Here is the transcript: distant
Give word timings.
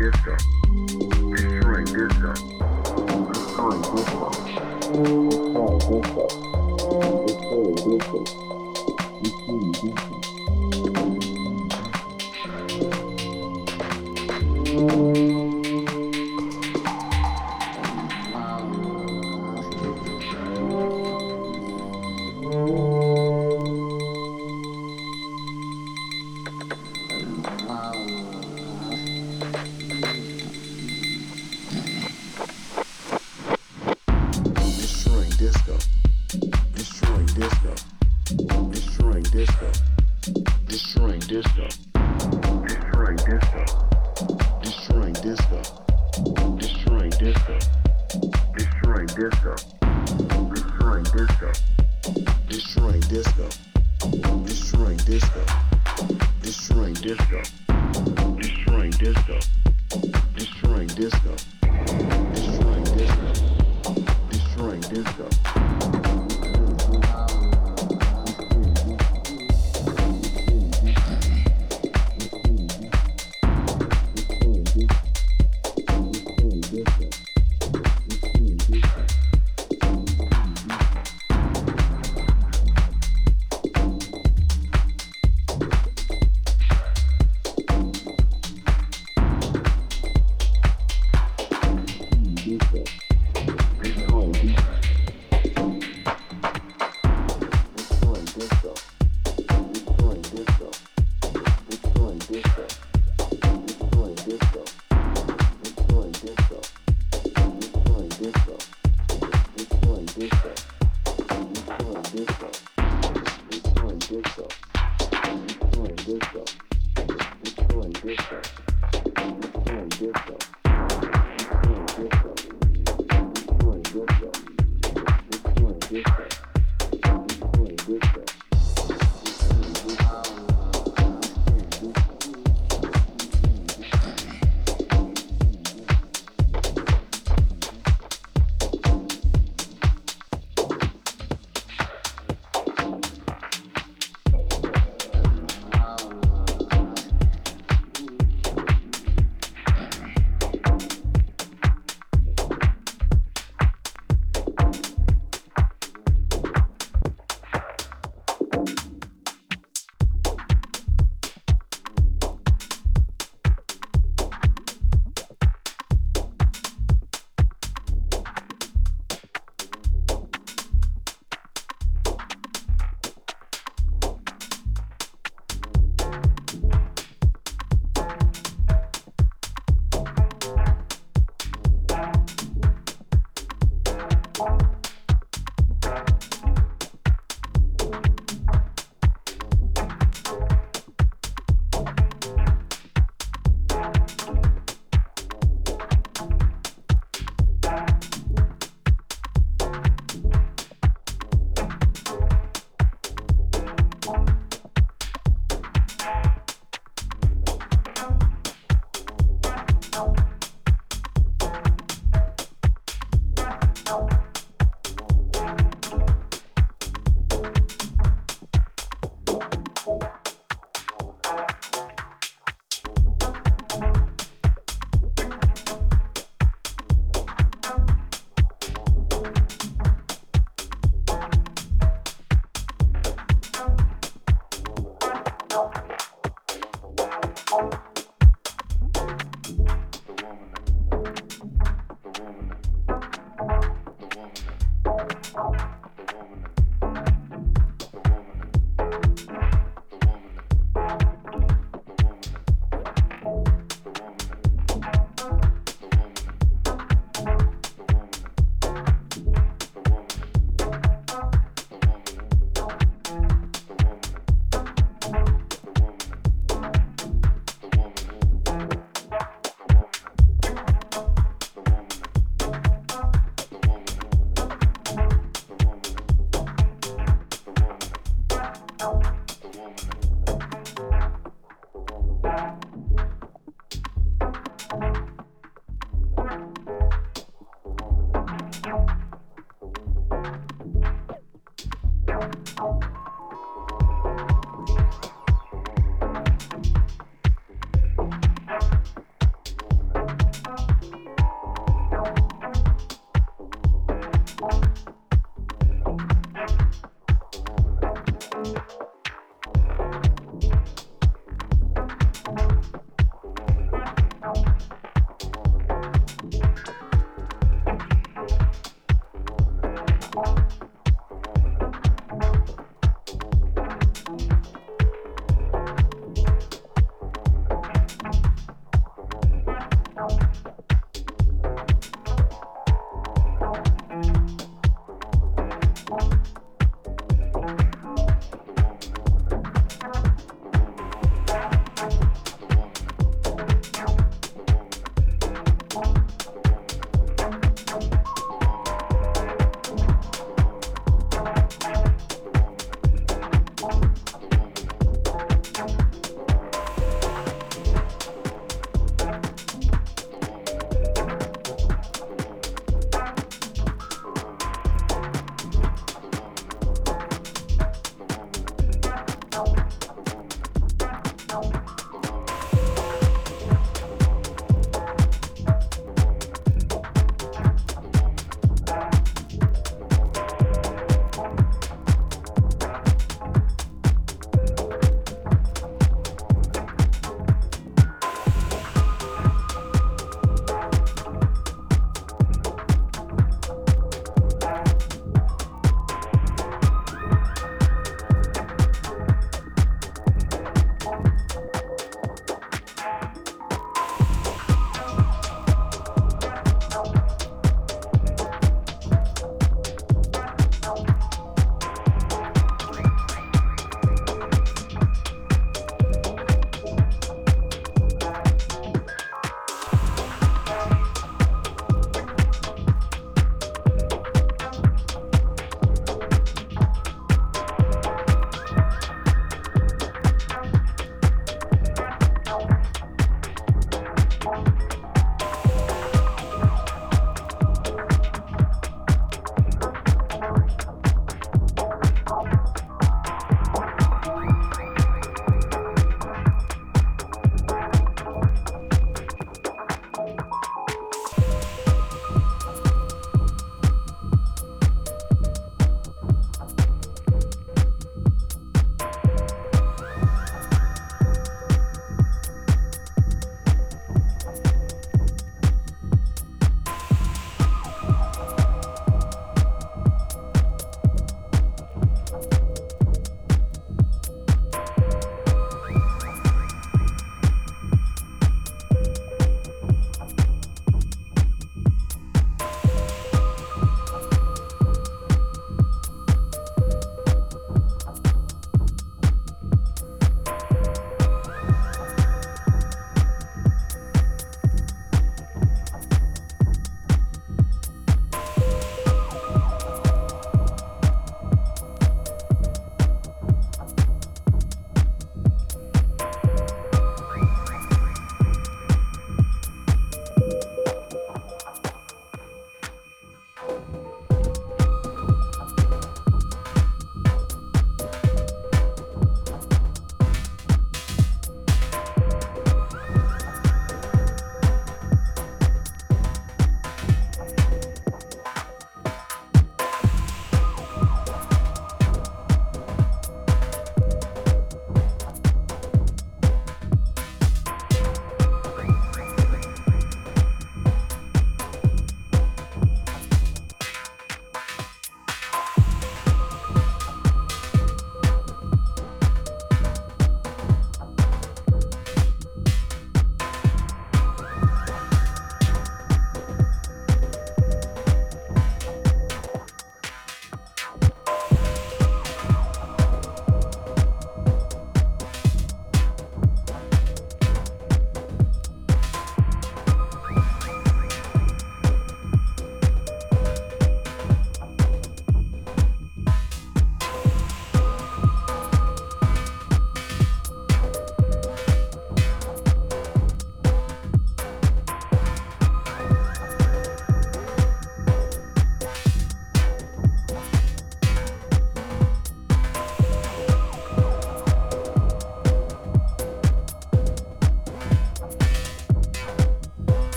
distant 0.00 0.59